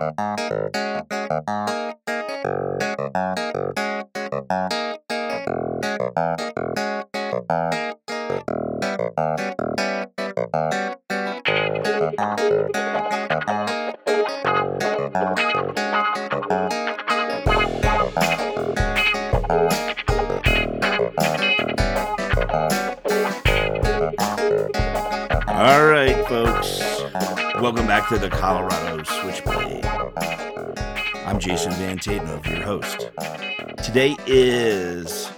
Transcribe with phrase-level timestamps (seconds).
[0.00, 0.14] All
[27.84, 29.84] Welcome back to the Colorado Switchblade.
[31.26, 33.10] I'm Jason Van Tatenhove, your host.
[33.84, 35.30] Today is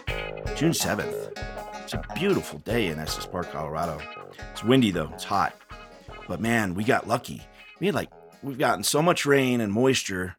[0.55, 1.37] June 7th.
[1.83, 3.99] It's a beautiful day in Estes Park, Colorado.
[4.53, 5.57] It's windy though, it's hot.
[6.29, 7.43] But man, we got lucky.
[7.81, 8.13] We had like
[8.45, 10.37] we've gotten so much rain and moisture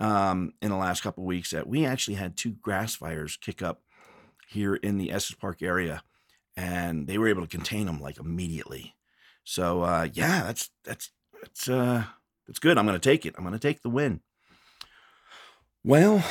[0.00, 3.80] um, in the last couple weeks that we actually had two grass fires kick up
[4.50, 6.02] here in the Estes Park area,
[6.58, 8.96] and they were able to contain them like immediately.
[9.44, 12.04] So uh, yeah, that's that's that's uh,
[12.46, 12.78] that's good.
[12.78, 13.34] I'm going to take it.
[13.36, 14.20] I'm going to take the win.
[15.84, 16.24] Well,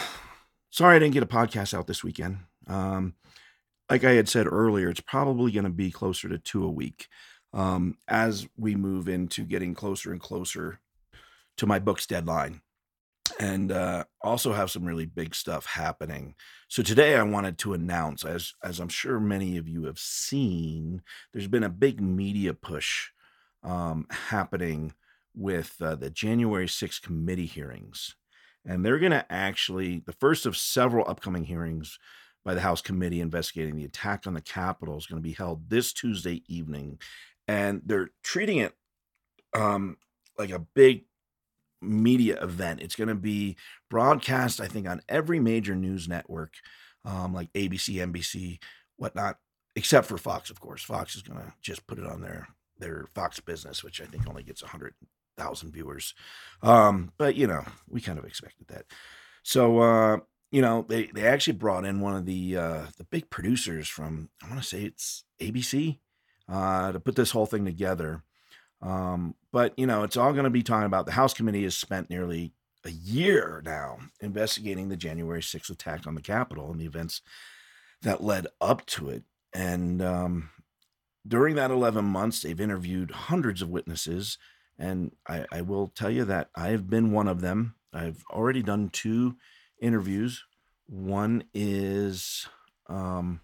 [0.69, 2.39] sorry I didn't get a podcast out this weekend.
[2.67, 3.15] Um,
[3.89, 7.07] like I had said earlier, it's probably going to be closer to two a week
[7.53, 10.79] um, as we move into getting closer and closer
[11.57, 12.61] to my book's deadline
[13.39, 16.35] and uh, also have some really big stuff happening.
[16.67, 21.01] So today I wanted to announce, as as I'm sure many of you have seen,
[21.33, 23.09] there's been a big media push
[23.63, 24.93] um, happening
[25.35, 28.15] with uh, the January 6th committee hearings,
[28.65, 31.99] and they're going to actually the first of several upcoming hearings
[32.43, 35.69] by the House committee investigating the attack on the Capitol is going to be held
[35.69, 36.99] this Tuesday evening,
[37.47, 38.73] and they're treating it
[39.53, 39.97] um,
[40.37, 41.05] like a big
[41.81, 42.81] media event.
[42.81, 43.57] It's going to be
[43.89, 46.53] broadcast, I think, on every major news network,
[47.05, 48.59] um, like ABC, NBC,
[48.97, 49.37] whatnot,
[49.75, 50.83] except for Fox, of course.
[50.83, 52.47] Fox is going to just put it on their
[52.79, 54.95] their Fox Business, which I think only gets hundred
[55.37, 56.13] thousand viewers.
[56.61, 58.85] Um, but you know, we kind of expected that.
[59.43, 60.17] So uh,
[60.51, 64.29] you know, they they actually brought in one of the uh, the big producers from
[64.43, 65.99] I want to say it's ABC
[66.49, 68.23] uh, to put this whole thing together.
[68.81, 71.75] Um, but you know, it's all going to be talking about the House committee has
[71.75, 72.53] spent nearly
[72.85, 77.21] a year now investigating the January 6th attack on the Capitol and the events
[78.01, 79.23] that led up to it.
[79.53, 80.49] And um,
[81.27, 84.37] during that 11 months, they've interviewed hundreds of witnesses.
[84.79, 87.75] And I, I will tell you that I have been one of them.
[87.93, 89.35] I've already done two
[89.81, 90.43] interviews.
[90.87, 92.47] One is
[92.87, 93.41] um,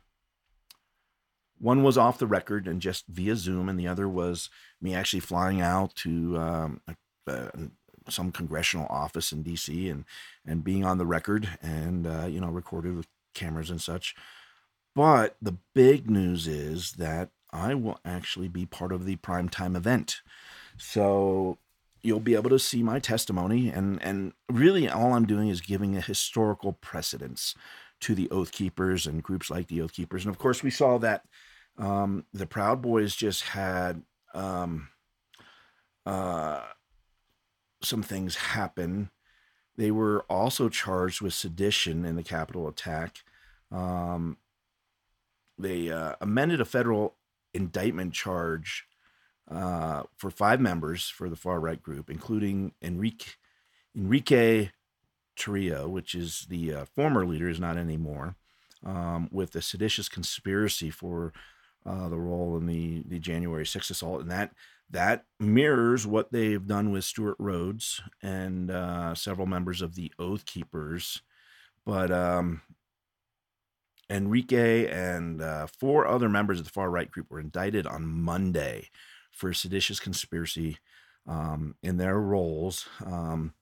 [1.59, 4.49] one was off the record and just via Zoom, and the other was
[4.81, 6.81] me actually flying out to um,
[8.09, 9.89] some congressional office in D.C.
[9.89, 10.05] and
[10.45, 14.15] and being on the record and uh, you know recorded with cameras and such.
[14.95, 20.21] But the big news is that I will actually be part of the primetime event.
[20.77, 21.59] So
[22.01, 25.95] you'll be able to see my testimony and and really all I'm doing is giving
[25.95, 27.55] a historical precedence
[28.01, 30.25] to the Oath Keepers and groups like the Oath Keepers.
[30.25, 31.23] And of course we saw that
[31.77, 34.03] um, the Proud Boys just had
[34.33, 34.89] um,
[36.05, 36.61] uh,
[37.81, 39.09] some things happen.
[39.77, 43.23] They were also charged with sedition in the Capitol attack.
[43.71, 44.37] Um,
[45.57, 47.15] they uh, amended a federal
[47.53, 48.85] indictment charge
[49.49, 53.31] uh, for five members for the far right group, including Enrique
[53.95, 54.71] Enrique
[55.37, 58.35] Tarrio, which is the uh, former leader, is not anymore,
[58.85, 61.33] um, with a seditious conspiracy for
[61.85, 64.53] uh, the role in the the January 6th assault, and that
[64.89, 70.45] that mirrors what they've done with Stewart Rhodes and uh, several members of the Oath
[70.45, 71.21] Keepers.
[71.85, 72.61] But um,
[74.13, 78.89] Enrique and uh, four other members of the far right group were indicted on Monday
[79.31, 80.77] for seditious conspiracy
[81.27, 82.87] um, in their roles.
[83.03, 83.53] Um,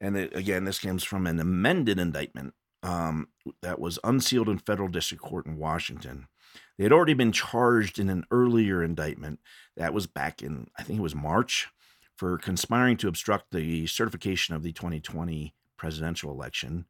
[0.00, 2.52] and it, again, this comes from an amended indictment
[2.82, 3.28] um,
[3.62, 6.28] that was unsealed in federal district court in Washington.
[6.76, 9.40] They had already been charged in an earlier indictment
[9.76, 11.68] that was back in, I think it was March,
[12.16, 16.84] for conspiring to obstruct the certification of the 2020 presidential election.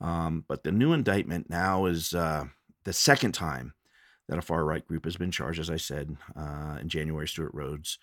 [0.00, 2.44] Um, but the new indictment now is uh,
[2.84, 3.74] the second time
[4.28, 7.26] that a far right group has been charged, as I said, uh, in January.
[7.26, 7.98] Stewart Rhodes,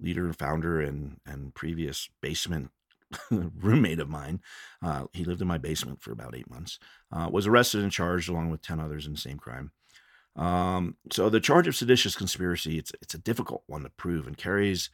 [0.00, 2.70] leader and founder and, and previous basement
[3.30, 4.40] roommate of mine,
[4.82, 6.78] uh, he lived in my basement for about eight months,
[7.12, 9.70] uh, was arrested and charged along with 10 others in the same crime.
[10.36, 14.36] Um, so the charge of seditious conspiracy, it's it's a difficult one to prove and
[14.36, 14.88] carries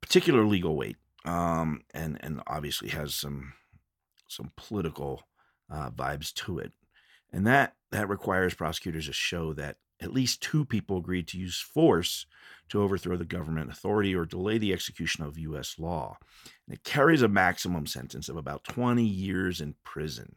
[0.00, 3.54] particular legal weight, um, and and obviously has some
[4.28, 5.24] some political
[5.72, 6.72] uh, vibes to it,
[7.32, 11.60] and that that requires prosecutors to show that at least two people agreed to use
[11.60, 12.26] force
[12.68, 15.76] to overthrow the government authority or delay the execution of U.S.
[15.78, 16.16] law.
[16.66, 20.34] And it carries a maximum sentence of about 20 years in prison.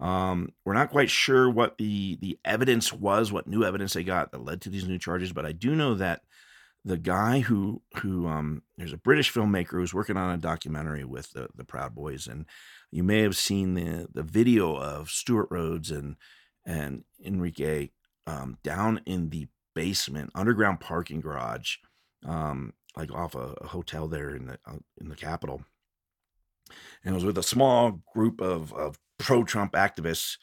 [0.00, 4.30] Um, we're not quite sure what the the evidence was, what new evidence they got
[4.30, 6.22] that led to these new charges, but I do know that
[6.88, 11.32] the guy who who um, there's a British filmmaker who's working on a documentary with
[11.32, 12.46] the the Proud Boys, and
[12.90, 16.16] you may have seen the the video of Stewart Rhodes and
[16.64, 17.90] and Enrique
[18.26, 21.76] um, down in the basement underground parking garage,
[22.26, 25.62] um, like off a, a, hotel there in the uh, in the capital,
[27.04, 30.38] and it was with a small group of of pro Trump activists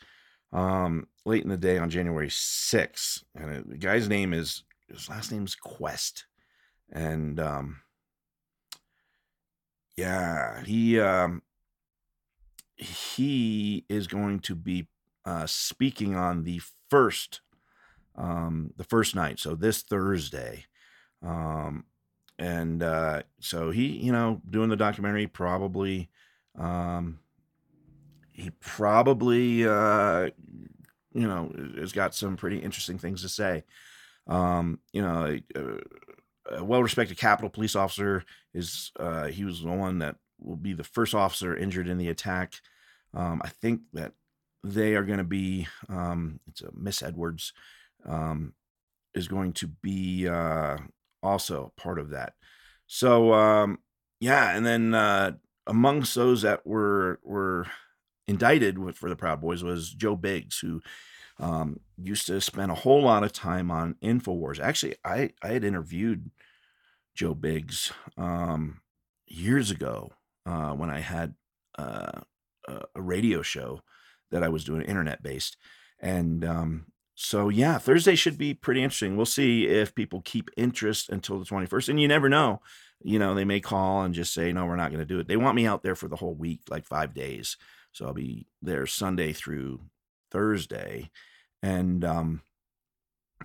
[0.53, 3.24] um, late in the day on January 6th.
[3.36, 6.25] And it, the guy's name is, his last name is Quest.
[6.92, 7.82] And um,
[9.98, 11.42] yeah, he, um,
[12.76, 14.88] he is going to be
[15.26, 17.42] uh, speaking on the first,
[18.16, 19.40] um, the first night.
[19.40, 20.66] So this Thursday.
[21.24, 21.86] Um,
[22.38, 26.10] and uh, so he, you know, doing the documentary probably,
[26.58, 27.20] um,
[28.32, 30.30] he probably uh,
[31.14, 33.64] you know has got some pretty interesting things to say.
[34.28, 35.62] Um, you know, a,
[36.51, 40.83] a well-respected Capitol police officer is uh, he was the one that will be the
[40.83, 42.53] first officer injured in the attack.
[43.13, 44.13] Um, I think that
[44.63, 47.53] they are going to be um, it's a Miss Edwards
[48.06, 48.53] um,
[49.13, 50.77] is going to be uh,
[51.24, 52.33] also part of that.
[52.88, 53.80] So um,
[54.19, 55.33] yeah, and then uh,
[55.68, 57.68] amongst those that were were
[58.27, 60.81] indicted for the Proud Boys was Joe Biggs, who
[61.40, 64.60] um, used to spend a whole lot of time on Infowars.
[64.60, 66.32] Actually, I, I had interviewed
[67.14, 68.82] Joe Biggs um,
[69.28, 70.12] years ago
[70.46, 71.36] uh, when I had
[71.78, 72.22] uh,
[72.68, 73.82] a radio show
[74.32, 75.58] that I was doing, internet based.
[76.00, 76.86] And um,
[77.16, 79.16] so, yeah, Thursday should be pretty interesting.
[79.16, 81.90] We'll see if people keep interest until the 21st.
[81.90, 82.62] And you never know.
[83.02, 85.28] You know, they may call and just say, no, we're not going to do it.
[85.28, 87.58] They want me out there for the whole week, like five days.
[87.92, 89.82] So I'll be there Sunday through
[90.31, 91.10] Thursday.
[91.62, 92.42] And um,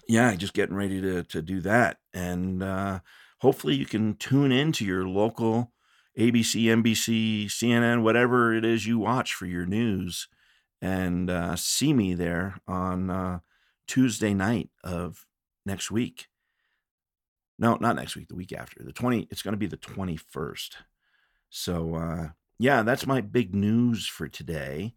[0.08, 1.98] yeah, just getting ready to, to do that.
[2.12, 3.00] And uh,
[3.38, 5.72] hopefully you can tune in to your local
[6.18, 10.28] ABC, NBC, CNN, whatever it is you watch for your news
[10.82, 13.40] and uh, see me there on uh,
[13.86, 15.26] Tuesday night of
[15.66, 16.28] next week.
[17.58, 18.82] No, not next week, the week after.
[18.82, 20.76] The 20, it's going to be the 21st.
[21.50, 22.28] So, uh,
[22.58, 24.94] yeah, that's my big news for today.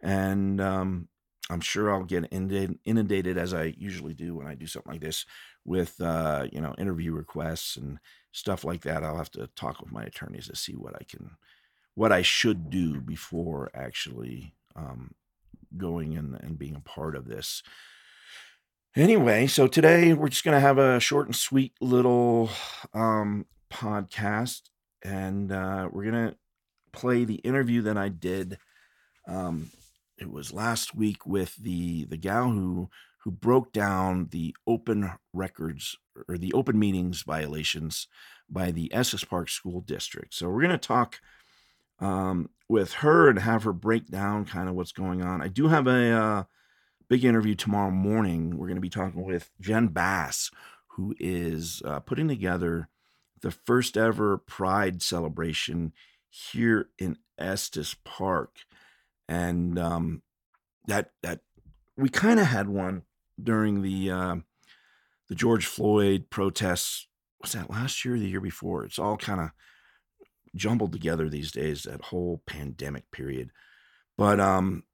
[0.00, 1.08] And um,
[1.50, 5.26] I'm sure I'll get inundated, as I usually do when I do something like this
[5.64, 7.98] with, uh, you know, interview requests and
[8.32, 9.04] stuff like that.
[9.04, 11.32] I'll have to talk with my attorneys to see what I can,
[11.94, 15.14] what I should do before actually um,
[15.76, 17.62] going and, and being a part of this.
[18.96, 22.48] Anyway, so today we're just going to have a short and sweet little
[22.94, 24.62] um, podcast,
[25.02, 26.36] and uh, we're going to
[26.92, 28.56] play the interview that I did.
[29.26, 29.70] Um,
[30.18, 32.88] it was last week with the the gal who
[33.24, 35.96] who broke down the open records
[36.28, 38.06] or the open meetings violations
[38.50, 40.34] by the Estes Park School District.
[40.34, 41.20] So we're going to talk
[42.00, 45.40] um, with her and have her break down kind of what's going on.
[45.40, 46.44] I do have a uh,
[47.08, 48.56] big interview tomorrow morning.
[48.56, 50.50] We're going to be talking with Jen Bass,
[50.88, 52.88] who is uh, putting together
[53.40, 55.92] the first ever Pride celebration
[56.28, 58.60] here in Estes Park,
[59.28, 60.22] and um,
[60.86, 61.40] that that
[61.96, 63.02] we kind of had one
[63.42, 64.36] during the uh,
[65.28, 67.08] the George Floyd protests.
[67.42, 68.84] Was that last year or the year before?
[68.84, 69.50] It's all kind of
[70.56, 71.82] jumbled together these days.
[71.82, 73.50] That whole pandemic period,
[74.16, 74.84] but um,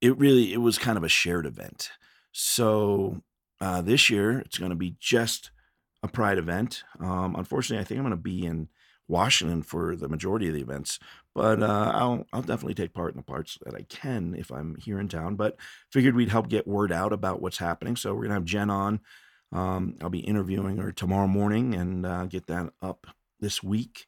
[0.00, 1.90] it really it was kind of a shared event.
[2.32, 3.22] So
[3.60, 5.50] uh, this year it's going to be just
[6.02, 6.84] a pride event.
[7.00, 8.68] Um, unfortunately, I think I'm going to be in
[9.08, 10.98] Washington for the majority of the events,
[11.38, 14.74] but uh, I'll I'll definitely take part in the parts that I can if I'm
[14.74, 15.36] here in town.
[15.36, 15.56] But
[15.92, 17.94] figured we'd help get word out about what's happening.
[17.94, 18.98] So we're gonna have Jen on.
[19.52, 23.06] Um, I'll be interviewing her tomorrow morning and uh, get that up
[23.38, 24.06] this week.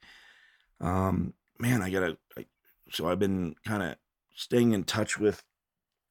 [0.80, 2.18] Um, man, I gotta.
[2.36, 2.46] I,
[2.90, 3.94] so I've been kind of
[4.34, 5.44] staying in touch with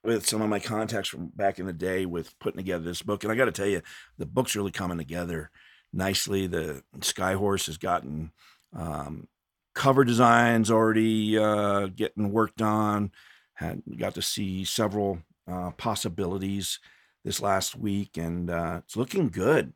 [0.05, 3.25] with some of my contacts from back in the day with putting together this book,
[3.25, 3.81] and I got to tell you,
[4.17, 5.51] the book's really coming together
[5.91, 6.47] nicely.
[6.47, 8.31] The Skyhorse has gotten
[8.73, 9.27] um,
[9.73, 13.11] cover designs already uh, getting worked on.
[13.55, 16.79] Had got to see several uh, possibilities
[17.25, 19.73] this last week, and uh, it's looking good.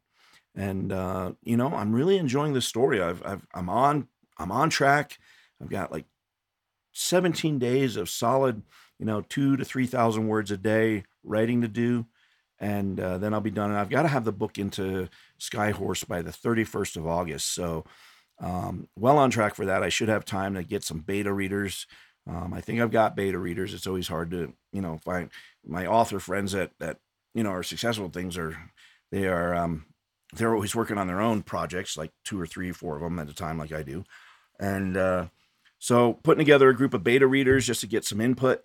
[0.56, 3.02] And uh, you know, I'm really enjoying the story.
[3.02, 4.08] I've, I've I'm on
[4.38, 5.18] I'm on track.
[5.62, 6.06] I've got like
[6.94, 8.62] 17 days of solid,
[9.00, 12.06] you know, two to three thousand words a day writing to do,
[12.60, 13.72] and uh, then I'll be done.
[13.72, 15.10] And I've got to have the book into
[15.40, 17.54] Skyhorse by the 31st of August.
[17.54, 17.86] So,
[18.44, 19.84] um, well on track for that.
[19.84, 21.88] I should have time to get some beta readers.
[22.28, 23.74] Um, I think I've got beta readers.
[23.74, 25.30] It's always hard to, you know, find
[25.66, 26.98] my author friends that that
[27.34, 28.10] you know are successful.
[28.10, 28.58] Things are
[29.12, 29.86] they are um,
[30.34, 33.30] they're always working on their own projects, like two or three, four of them at
[33.30, 34.04] a time, like I do,
[34.60, 35.28] and uh,
[35.80, 38.64] so putting together a group of beta readers just to get some input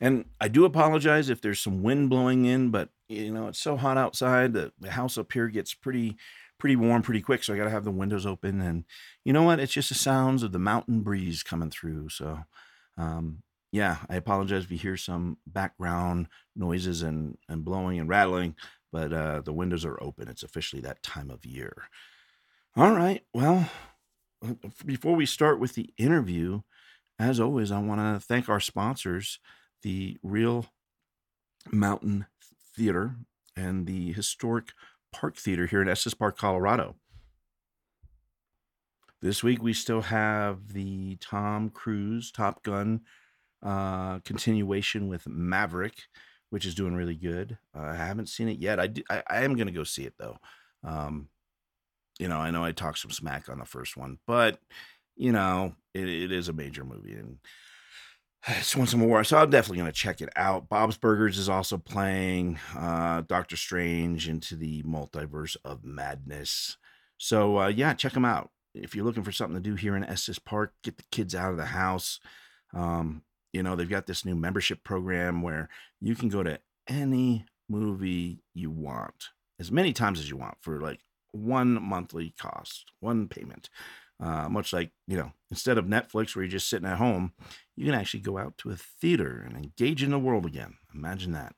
[0.00, 3.76] and I do apologize if there's some wind blowing in, but you know, it's so
[3.76, 4.52] hot outside.
[4.52, 6.16] The, the house up here gets pretty
[6.64, 8.86] pretty warm pretty quick, so I got to have the windows open and
[9.22, 9.60] you know what?
[9.60, 12.08] It's just the sounds of the mountain breeze coming through.
[12.08, 12.38] So
[12.96, 18.56] um yeah, I apologize if you hear some background noises and and blowing and rattling,
[18.90, 20.26] but uh the windows are open.
[20.26, 21.74] It's officially that time of year.
[22.74, 23.22] All right.
[23.34, 23.68] Well,
[24.86, 26.62] before we start with the interview,
[27.18, 29.38] as always, I want to thank our sponsors
[29.82, 30.66] the Reel
[31.72, 32.26] Mountain
[32.74, 33.16] Theater
[33.56, 34.72] and the Historic
[35.14, 36.96] Park Theater here in Estes Park, Colorado.
[39.22, 43.00] This week we still have the Tom Cruise Top Gun
[43.62, 45.94] uh, continuation with Maverick,
[46.50, 47.56] which is doing really good.
[47.74, 48.78] Uh, I haven't seen it yet.
[48.78, 50.36] I, do, I, I am going to go see it though.
[50.82, 51.28] Um,
[52.18, 54.58] you know, I know I talked some smack on the first one, but
[55.16, 57.38] you know, it, it is a major movie and
[58.46, 59.24] I just want some more.
[59.24, 60.68] So I'm definitely going to check it out.
[60.68, 66.76] Bob's Burgers is also playing uh, Doctor Strange into the multiverse of madness.
[67.16, 68.50] So uh, yeah, check them out.
[68.74, 71.52] If you're looking for something to do here in Estes Park, get the kids out
[71.52, 72.20] of the house.
[72.74, 73.22] Um,
[73.52, 75.70] you know, they've got this new membership program where
[76.00, 76.58] you can go to
[76.88, 81.00] any movie you want as many times as you want for like
[81.32, 83.70] one monthly cost, one payment.
[84.20, 87.32] Uh, much like, you know, instead of Netflix where you're just sitting at home,
[87.76, 90.76] you can actually go out to a theater and engage in the world again.
[90.94, 91.54] Imagine that.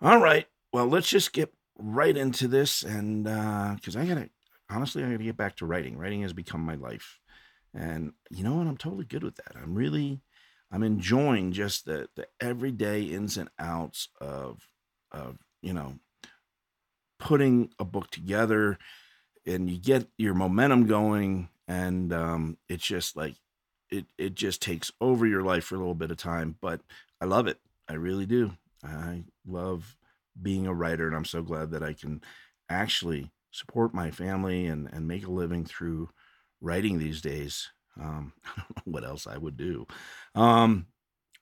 [0.00, 0.46] All right.
[0.72, 2.82] Well, let's just get right into this.
[2.82, 4.30] And because uh, I got to,
[4.70, 5.98] honestly, I got to get back to writing.
[5.98, 7.20] Writing has become my life.
[7.74, 8.66] And you know what?
[8.66, 9.54] I'm totally good with that.
[9.54, 10.22] I'm really,
[10.72, 14.66] I'm enjoying just the, the everyday ins and outs of,
[15.12, 15.96] of, you know,
[17.18, 18.78] putting a book together
[19.46, 23.36] and you get your momentum going and um, it's just like
[23.90, 26.80] it it just takes over your life for a little bit of time but
[27.20, 27.58] i love it.
[27.88, 28.52] I really do.
[28.84, 29.96] I love
[30.40, 32.22] being a writer and i'm so glad that i can
[32.70, 36.08] actually support my family and and make a living through
[36.60, 37.70] writing these days.
[38.00, 39.86] Um, i don't know what else i would do.
[40.34, 40.86] Um,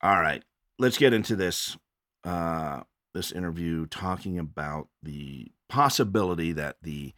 [0.01, 0.43] all right
[0.81, 1.77] let's get into this
[2.23, 2.81] uh,
[3.13, 7.13] this interview talking about the possibility that the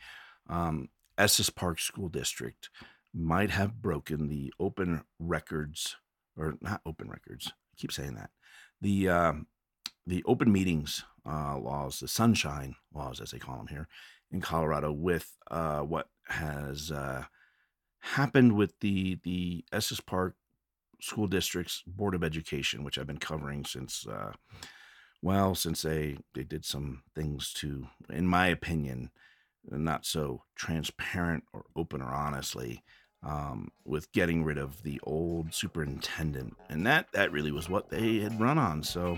[0.50, 2.70] um, Estes Park School District
[3.14, 5.98] might have broken the open records,
[6.38, 7.48] or not open records.
[7.48, 8.32] I keep saying that.
[8.82, 9.34] The uh,
[10.06, 13.88] the open meetings uh, laws, the sunshine laws, as they call them here
[14.32, 17.26] in Colorado, with uh, what has uh,
[18.00, 20.36] happened with the the Estes Park
[21.00, 24.34] School District's Board of Education, which I've been covering since uh,
[25.22, 29.12] well, since they they did some things to, in my opinion,
[29.70, 32.84] not so transparent or open or honestly
[33.26, 38.20] um, with getting rid of the old superintendent, and that that really was what they
[38.20, 38.84] had run on.
[38.84, 39.18] So,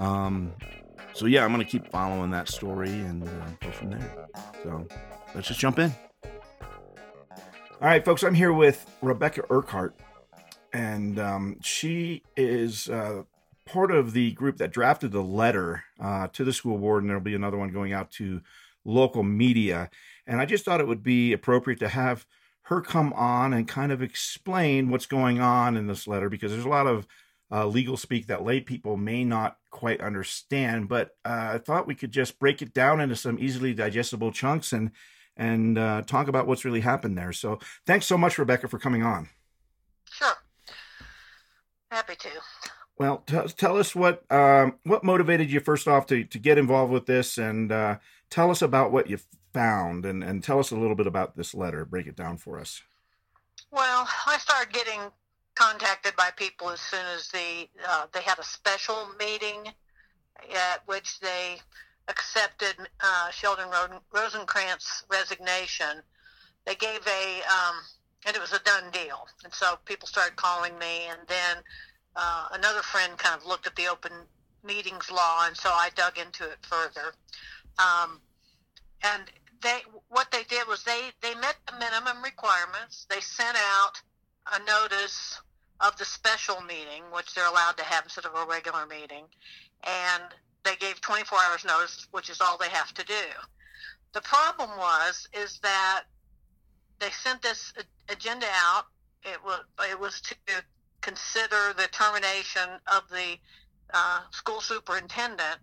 [0.00, 0.52] um,
[1.12, 4.28] so yeah, I'm gonna keep following that story and uh, go from there.
[4.62, 4.86] So
[5.34, 5.94] let's just jump in.
[6.24, 9.94] All right, folks, I'm here with Rebecca Urquhart,
[10.72, 13.22] and um, she is uh,
[13.64, 17.22] part of the group that drafted the letter uh, to the school board, and there'll
[17.22, 18.42] be another one going out to
[18.84, 19.90] local media.
[20.26, 22.26] And I just thought it would be appropriate to have
[22.64, 26.64] her come on and kind of explain what's going on in this letter because there's
[26.64, 27.06] a lot of
[27.52, 30.88] uh, legal speak that lay people may not quite understand.
[30.88, 34.72] But uh, I thought we could just break it down into some easily digestible chunks
[34.72, 34.92] and
[35.36, 37.32] and uh, talk about what's really happened there.
[37.32, 39.28] So thanks so much, Rebecca, for coming on.
[40.10, 40.34] Sure,
[41.90, 42.28] happy to.
[43.00, 46.92] Well, t- tell us what um, what motivated you first off to to get involved
[46.92, 47.96] with this, and uh,
[48.28, 49.18] tell us about what you
[49.54, 51.86] found and, and tell us a little bit about this letter.
[51.86, 52.82] Break it down for us.
[53.70, 55.00] Well, I started getting
[55.54, 59.68] contacted by people as soon as the uh, they had a special meeting
[60.54, 61.56] at which they
[62.08, 63.68] accepted uh, Sheldon
[64.12, 66.02] Rosenkrantz resignation.
[66.66, 67.76] They gave a um,
[68.26, 71.64] and it was a done deal, and so people started calling me, and then
[72.16, 74.12] uh, another friend kind of looked at the open
[74.64, 77.14] meetings law, and so I dug into it further.
[77.78, 78.20] Um,
[79.02, 79.22] and
[79.62, 83.06] they what they did was they they met the minimum requirements.
[83.08, 83.92] They sent out
[84.54, 85.40] a notice
[85.80, 89.24] of the special meeting, which they're allowed to have instead of a regular meeting,
[89.84, 90.24] and
[90.64, 93.24] they gave 24 hours notice, which is all they have to do.
[94.12, 96.04] The problem was is that
[96.98, 97.72] they sent this
[98.08, 98.86] agenda out.
[99.24, 100.34] It was it was to
[101.00, 103.36] consider the termination of the
[103.92, 105.58] uh, school superintendent,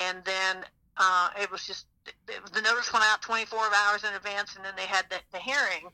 [0.00, 0.64] and then
[0.96, 2.14] uh, it was just it,
[2.52, 5.90] the notice went out 24 hours in advance, and then they had the, the hearing,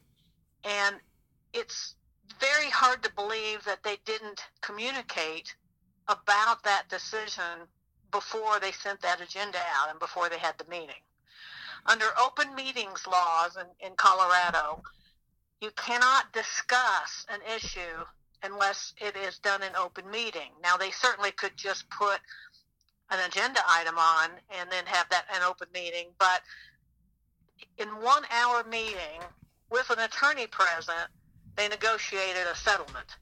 [0.65, 0.97] and
[1.53, 1.95] it's
[2.41, 5.55] very hard to believe that they didn't communicate
[6.09, 7.67] about that decision
[8.11, 11.03] before they sent that agenda out and before they had the meeting.
[11.87, 14.83] Under open meetings laws in, in Colorado,
[15.61, 18.05] you cannot discuss an issue
[18.45, 20.51] unless it is done in open meeting.
[20.63, 22.21] Now, they certainly could just put
[23.11, 26.43] an agenda item on and then have that an open meeting, but
[27.79, 29.21] in one hour meeting
[29.71, 31.09] with an attorney present,
[31.57, 33.17] they negotiated a settlement.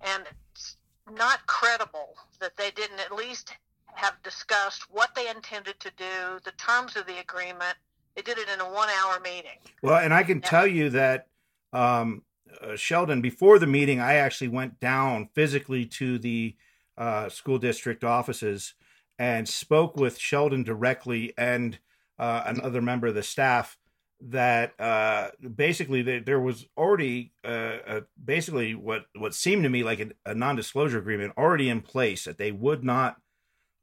[0.00, 0.76] And it's
[1.12, 3.52] not credible that they didn't at least
[3.94, 7.76] have discussed what they intended to do, the terms of the agreement.
[8.16, 9.58] They did it in a one hour meeting.
[9.82, 10.48] Well, and I can yeah.
[10.48, 11.26] tell you that
[11.72, 12.22] um,
[12.60, 16.56] uh, Sheldon, before the meeting, I actually went down physically to the
[16.96, 18.74] uh, school district offices
[19.18, 21.78] and spoke with Sheldon directly and
[22.18, 23.76] uh, another member of the staff
[24.20, 30.00] that uh, basically they, there was already uh, basically what what seemed to me like
[30.00, 33.16] a, a, non-disclosure agreement already in place that they would not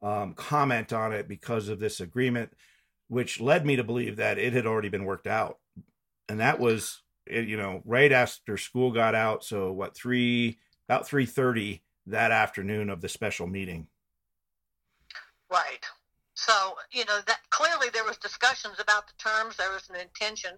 [0.02, 2.52] um, comment on it because of this agreement,
[3.08, 5.58] which led me to believe that it had already been worked out,
[6.28, 9.44] and that was you know right after school got out.
[9.44, 13.86] So what three about three thirty that afternoon of the special meeting.
[15.50, 15.84] Right.
[16.34, 19.56] So you know that clearly there was discussions about the terms.
[19.56, 20.52] There was an intention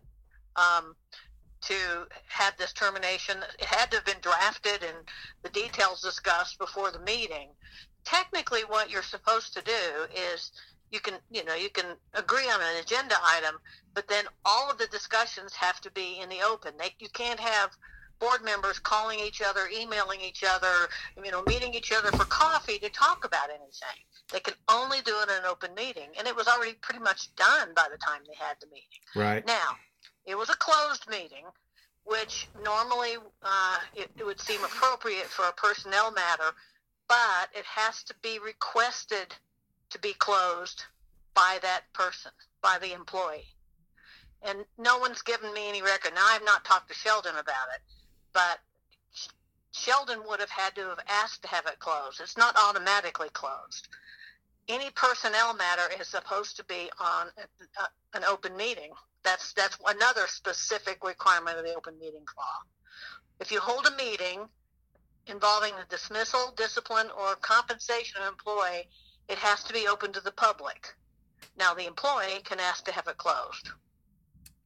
[0.56, 0.94] um,
[1.62, 3.38] to have this termination.
[3.58, 5.08] It had to have been drafted and
[5.42, 7.50] the details discussed before the meeting.
[8.04, 9.72] Technically, what you're supposed to do
[10.14, 10.52] is
[10.90, 13.56] you can you know you can agree on an agenda item,
[13.94, 16.72] but then all of the discussions have to be in the open.
[16.78, 17.70] They, you can't have
[18.20, 20.88] board members calling each other, emailing each other,
[21.22, 23.98] you know, meeting each other for coffee to talk about anything.
[24.32, 27.34] They can only do it in an open meeting, and it was already pretty much
[27.36, 29.02] done by the time they had the meeting.
[29.14, 29.76] Right now,
[30.26, 31.44] it was a closed meeting,
[32.04, 36.52] which normally uh, it, it would seem appropriate for a personnel matter,
[37.08, 39.34] but it has to be requested
[39.94, 40.84] to be closed
[41.34, 43.46] by that person, by the employee.
[44.42, 46.12] And no one's given me any record.
[46.14, 47.80] Now, I've not talked to Sheldon about it,
[48.32, 48.58] but
[49.72, 52.20] Sheldon would have had to have asked to have it closed.
[52.20, 53.88] It's not automatically closed.
[54.68, 58.90] Any personnel matter is supposed to be on a, a, an open meeting.
[59.22, 62.58] That's that's another specific requirement of the open meeting law.
[63.40, 64.48] If you hold a meeting
[65.26, 68.88] involving the dismissal, discipline, or compensation of an employee,
[69.28, 70.94] it has to be open to the public.
[71.58, 73.70] Now, the employee can ask to have it closed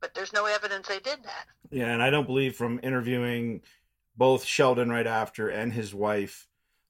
[0.01, 1.47] but there's no evidence they did that.
[1.71, 3.62] Yeah, and I don't believe from interviewing
[4.16, 6.47] both Sheldon right after and his wife,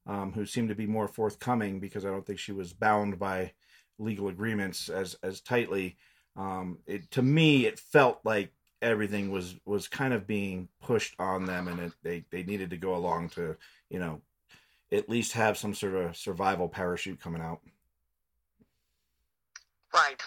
[0.06, 3.52] um, who seemed to be more forthcoming because I don't think she was bound by
[3.98, 5.96] legal agreements as as tightly.
[6.36, 11.44] Um, it to me it felt like everything was was kind of being pushed on
[11.44, 13.56] them, and it, they they needed to go along to
[13.90, 14.20] you know
[14.92, 17.60] at least have some sort of survival parachute coming out.
[19.92, 20.22] Right.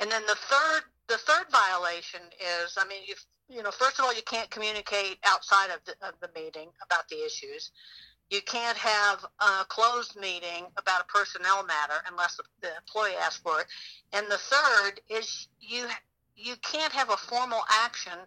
[0.00, 3.14] And then the third the third violation is, I mean, you
[3.48, 7.08] you know, first of all, you can't communicate outside of the, of the meeting about
[7.08, 7.70] the issues.
[8.28, 13.60] You can't have a closed meeting about a personnel matter unless the employee asks for
[13.60, 13.66] it.
[14.12, 15.86] And the third is you
[16.34, 18.18] you can't have a formal action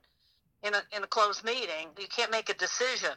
[0.63, 1.89] in a in a closed meeting.
[1.97, 3.11] You can't make a decision.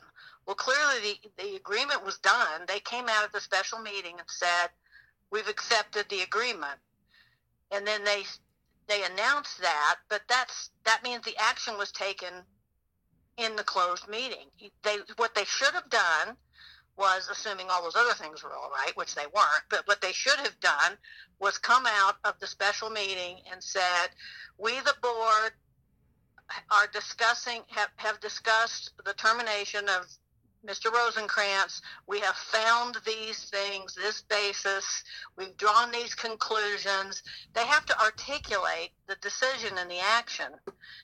[0.47, 2.63] Well, clearly the the agreement was done.
[2.67, 4.69] They came out at the special meeting and said,
[5.31, 6.79] "We've accepted the agreement."
[7.71, 8.25] And then they
[8.89, 12.33] they announced that, but that's that means the action was taken
[13.37, 14.47] in the closed meeting.
[14.83, 16.37] They what they should have done
[16.97, 20.13] was assuming all those other things were all right, which they weren't, but what they
[20.13, 20.99] should have done
[21.39, 24.09] was come out of the special meeting and said,
[24.59, 25.53] "We the board
[26.71, 30.07] are discussing have, have discussed the termination of
[30.67, 30.93] Mr.
[30.93, 35.03] Rosenkrantz, we have found these things, this basis,
[35.37, 37.23] we've drawn these conclusions.
[37.53, 40.53] They have to articulate the decision and the action.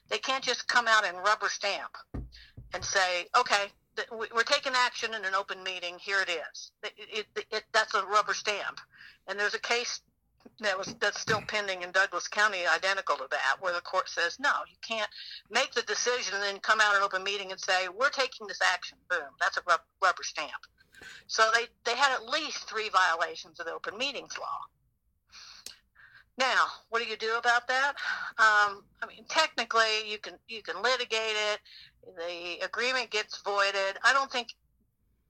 [0.07, 1.91] They can't just come out and rubber stamp
[2.73, 3.65] and say, okay,
[4.11, 6.71] we're taking action in an open meeting, here it is.
[6.83, 8.79] It, it, it, that's a rubber stamp.
[9.27, 9.99] And there's a case
[10.61, 14.37] that was that's still pending in Douglas County, identical to that, where the court says
[14.39, 15.09] no, you can't
[15.49, 18.59] make the decision and then come out in open meeting and say we're taking this
[18.73, 18.97] action.
[19.09, 19.61] Boom, that's a
[20.01, 20.51] rubber stamp.
[21.27, 24.59] So they they had at least three violations of the open meetings law.
[26.37, 27.95] Now, what do you do about that?
[28.37, 31.59] Um, I mean, technically, you can you can litigate it.
[32.17, 33.97] The agreement gets voided.
[34.03, 34.55] I don't think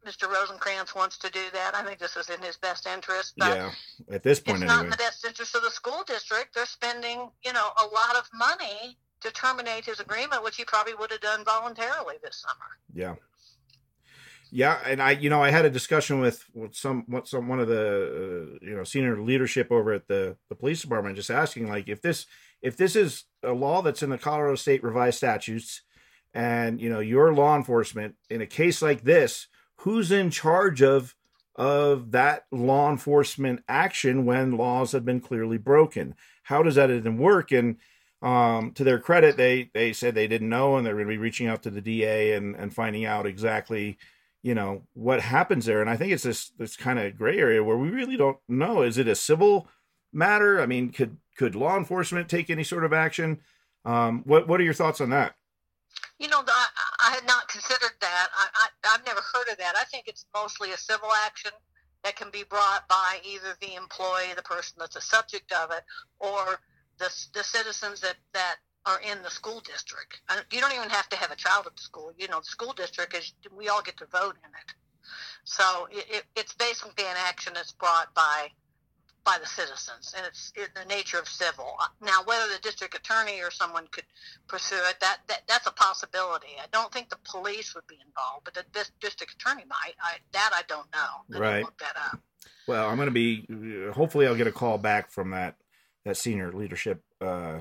[0.05, 0.27] Mr.
[0.33, 1.75] Rosenkrantz wants to do that.
[1.75, 3.33] I think this is in his best interest.
[3.37, 3.71] But yeah,
[4.15, 4.75] at this point, it's anyway.
[4.75, 6.55] not in the best interest of the school district.
[6.55, 10.95] They're spending, you know, a lot of money to terminate his agreement, which he probably
[10.95, 12.77] would have done voluntarily this summer.
[12.93, 13.15] Yeah.
[14.51, 17.59] Yeah, and I, you know, I had a discussion with, with some, what some one
[17.59, 21.69] of the, uh, you know, senior leadership over at the the police department, just asking
[21.69, 22.25] like if this
[22.63, 25.83] if this is a law that's in the Colorado State revised statutes,
[26.33, 29.47] and you know your law enforcement in a case like this,
[29.79, 31.15] who's in charge of
[31.55, 36.15] of that law enforcement action when laws have been clearly broken?
[36.43, 37.51] How does that even work?
[37.51, 37.75] And
[38.21, 41.17] um, to their credit, they they said they didn't know, and they're going to be
[41.17, 43.97] reaching out to the DA and and finding out exactly
[44.41, 45.81] you know what happens there.
[45.81, 48.81] And i think it's this this kind of gray area where we really don't know.
[48.81, 49.67] Is it a civil
[50.13, 50.61] matter?
[50.61, 53.39] I mean could could law enforcement take any sort of action?
[53.85, 55.35] Um, what what are your thoughts on that?
[56.19, 56.67] You know i,
[57.05, 58.27] I had not considered that.
[58.37, 61.51] I, I i've never heard of that i think it's mostly a civil action
[62.03, 65.83] that can be brought by either the employee the person that's a subject of it
[66.19, 66.59] or
[66.97, 70.21] the, the citizens that that are in the school district.
[70.29, 72.11] Uh, you don't even have to have a child at the school.
[72.17, 74.73] You know, the school district is we all get to vote in it.
[75.43, 78.49] So it, it, it's basically an action that's brought by
[79.25, 81.77] by the citizens, and it's in the nature of civil.
[82.01, 84.05] Now, whether the district attorney or someone could
[84.47, 86.55] pursue it, that, that that's a possibility.
[86.61, 88.63] I don't think the police would be involved, but the
[88.99, 89.93] district attorney might.
[90.01, 91.37] I, that I don't know.
[91.37, 91.63] I right.
[91.63, 92.19] Look that up.
[92.67, 93.91] Well, I'm going to be.
[93.91, 95.55] Hopefully, I'll get a call back from that
[96.05, 97.59] that senior leadership uh,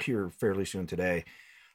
[0.00, 1.24] here fairly soon today.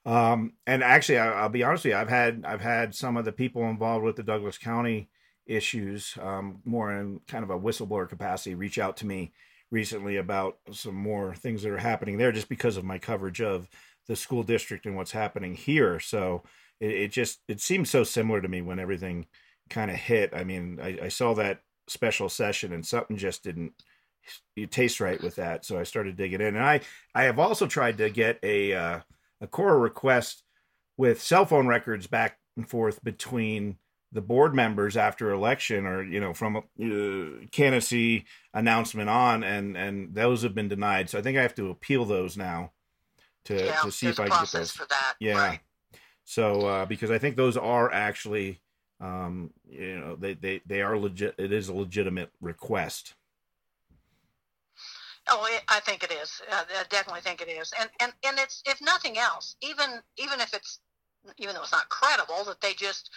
[0.06, 3.26] Um, and actually, I, will be honest with you, I've had I've had some of
[3.26, 5.10] the people involved with the Douglas County
[5.46, 9.34] issues, um, more in kind of a whistleblower capacity, reach out to me
[9.70, 13.70] recently about some more things that are happening there, just because of my coverage of
[14.08, 16.00] the school district and what's happening here.
[16.00, 16.44] So
[16.80, 19.28] it, it just it seems so similar to me when everything
[19.70, 20.32] kind of hit.
[20.34, 23.74] I mean, I, I saw that special session and something just didn't
[24.70, 25.66] taste right with that.
[25.66, 26.82] So I started digging in, and I
[27.16, 29.00] I have also tried to get a uh,
[29.40, 30.44] a CORA request
[30.98, 33.78] with cell phone records back and forth between
[34.12, 39.78] the board members after election, or you know from a uh, candidacy announcement on, and
[39.78, 41.10] and those have been denied.
[41.10, 42.72] So I think I have to appeal those now
[43.46, 44.72] to yeah, to see if I can get those.
[44.72, 45.14] For that.
[45.20, 45.38] Yeah.
[45.38, 45.60] Right.
[46.24, 48.62] So uh, because I think those are actually
[49.00, 51.36] um, you know they, they they are legit.
[51.38, 53.16] It is a legitimate request.
[55.28, 56.42] Oh, I think it is.
[56.52, 57.72] Uh, I definitely think it is.
[57.80, 60.80] And and and it's if nothing else, even even if it's
[61.38, 63.12] even though it's not credible that they just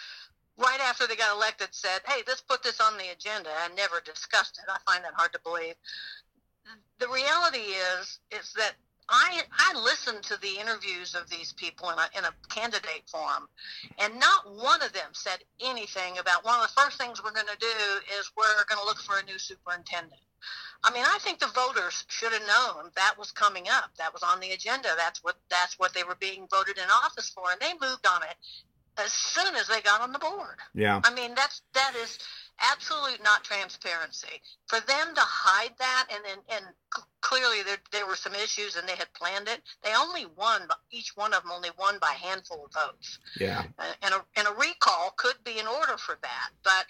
[0.57, 3.99] right after they got elected said, "Hey, let's put this on the agenda," and never
[4.01, 4.69] discussed it.
[4.69, 5.75] I find that hard to believe.
[6.99, 8.75] The reality is is that
[9.09, 13.47] I I listened to the interviews of these people in a in a candidate forum,
[13.99, 17.47] and not one of them said anything about one of the first things we're going
[17.47, 20.21] to do is we're going to look for a new superintendent.
[20.83, 23.91] I mean, I think the voters should have known that was coming up.
[23.97, 24.89] That was on the agenda.
[24.97, 28.23] That's what that's what they were being voted in office for, and they moved on
[28.23, 28.37] it
[28.97, 30.57] as soon as they got on the board.
[30.73, 31.01] Yeah.
[31.03, 32.19] I mean, that's that is
[32.59, 34.41] absolute not transparency.
[34.67, 36.65] For them to hide that, and then and
[37.21, 39.61] clearly there there were some issues, and they had planned it.
[39.83, 40.67] They only won.
[40.91, 43.19] Each one of them only won by a handful of votes.
[43.39, 43.63] Yeah.
[44.01, 46.85] And a and a recall could be in order for that, but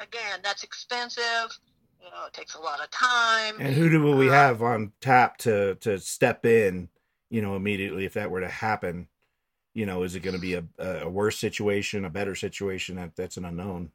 [0.00, 1.58] again, that's expensive
[2.06, 3.56] you know, it takes a lot of time.
[3.58, 6.88] And who do we uh, have on tap to to step in?
[7.30, 9.08] You know, immediately if that were to happen,
[9.76, 12.96] you know, is it going to be a, a worse situation, a better situation?
[12.96, 13.90] That that's an unknown.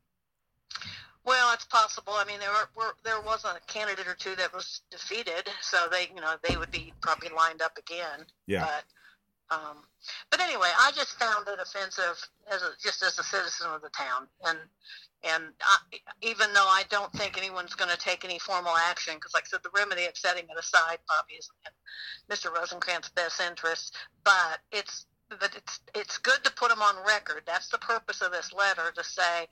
[1.26, 2.14] Well, it's possible.
[2.14, 5.88] I mean, there were, were, there was a candidate or two that was defeated, so
[5.92, 8.28] they you know they would be probably lined up again.
[8.46, 8.68] Yeah.
[9.50, 9.78] But um,
[10.30, 13.90] but anyway, I just found it offensive as a, just as a citizen of the
[13.90, 14.60] town, and
[15.24, 19.34] and I, even though I don't think anyone's going to take any formal action, because
[19.34, 22.54] like I said, the remedy of setting it aside probably isn't in Mr.
[22.56, 25.08] Rosenkrantz's best interest, but it's
[25.40, 27.44] but it's it's good to put them on record.
[27.46, 29.48] That's the purpose of this letter to say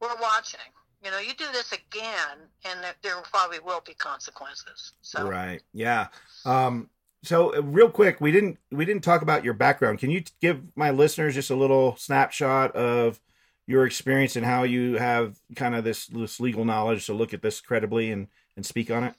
[0.00, 0.60] we're watching.
[1.04, 4.92] You know, you do this again, and there, there probably will be consequences.
[5.00, 6.08] So right, yeah.
[6.44, 6.90] Um,
[7.22, 9.98] so uh, real quick, we didn't we didn't talk about your background.
[9.98, 13.20] Can you give my listeners just a little snapshot of
[13.68, 17.42] your experience and how you have kind of this, this legal knowledge to look at
[17.42, 19.14] this credibly and, and speak on it?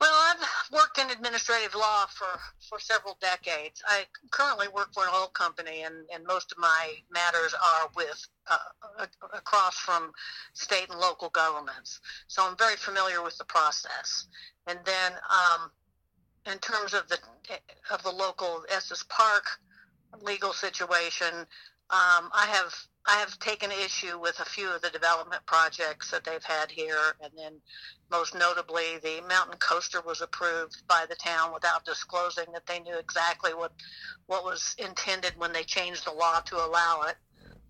[0.00, 3.82] Well, I've worked in administrative law for, for several decades.
[3.86, 8.26] I currently work for an oil company, and, and most of my matters are with
[8.50, 10.12] uh, across from
[10.54, 12.00] state and local governments.
[12.28, 14.28] So I'm very familiar with the process.
[14.66, 15.70] And then um,
[16.50, 17.18] in terms of the
[17.90, 19.44] of the local Estes Park
[20.22, 21.34] legal situation,
[21.90, 22.74] um, I have
[23.08, 27.16] I have taken issue with a few of the development projects that they've had here,
[27.22, 27.54] and then
[28.10, 32.98] most notably, the mountain coaster was approved by the town without disclosing that they knew
[32.98, 33.72] exactly what
[34.26, 37.16] what was intended when they changed the law to allow it.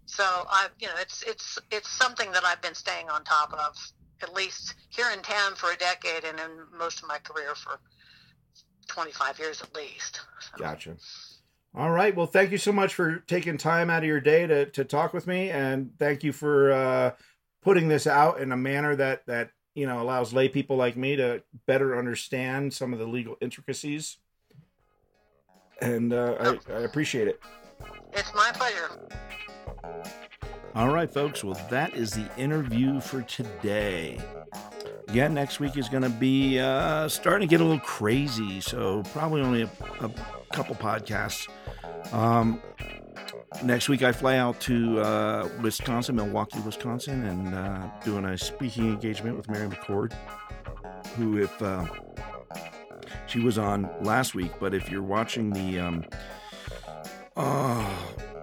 [0.07, 3.77] So I, you know, it's it's it's something that I've been staying on top of
[4.23, 7.79] at least here in town for a decade, and in most of my career for
[8.89, 10.21] 25 years at least.
[10.41, 10.59] So.
[10.59, 10.97] Gotcha.
[11.79, 12.15] All right.
[12.15, 15.13] Well, thank you so much for taking time out of your day to, to talk
[15.13, 17.13] with me, and thank you for uh,
[17.63, 21.15] putting this out in a manner that that you know allows lay people like me
[21.15, 24.17] to better understand some of the legal intricacies.
[25.81, 27.41] And uh, I, I appreciate it.
[28.13, 28.99] It's my pleasure.
[30.79, 31.43] All right, folks.
[31.43, 34.21] Well, that is the interview for today.
[35.09, 39.03] Again, next week is going to be uh, starting to get a little crazy, so
[39.13, 40.09] probably only a, a
[40.53, 41.49] couple podcasts.
[42.15, 42.63] Um,
[43.65, 48.89] next week, I fly out to uh, Wisconsin, Milwaukee, Wisconsin, and uh, doing a speaking
[48.89, 50.13] engagement with Mary McCord,
[51.17, 51.87] who, if uh,
[53.27, 56.05] she was on last week, but if you're watching the um,
[57.37, 57.98] oh,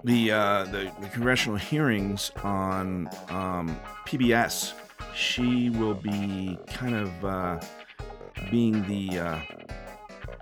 [0.06, 4.74] the, uh, the, the congressional hearings on um, PBS,
[5.16, 7.60] she will be kind of uh,
[8.52, 9.40] being the uh,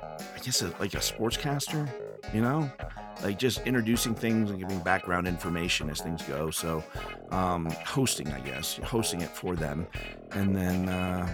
[0.01, 1.89] I guess a, like a sportscaster,
[2.33, 2.69] you know,
[3.23, 6.51] like just introducing things and giving background information as things go.
[6.51, 6.83] So
[7.31, 9.87] um, hosting, I guess, hosting it for them,
[10.31, 11.29] and then uh,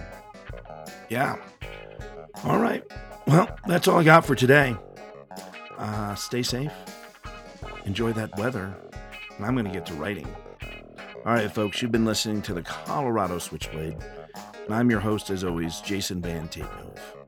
[1.08, 1.36] yeah.
[2.44, 2.84] All right.
[3.26, 4.76] Well, that's all I got for today.
[5.76, 6.72] Uh, stay safe
[7.84, 8.74] enjoy that weather.
[9.36, 10.28] And I'm going to get to writing.
[11.26, 13.96] All right, folks, you've been listening to the Colorado Switchblade.
[14.64, 17.19] And I'm your host, as always, Jason Van Tatenhove.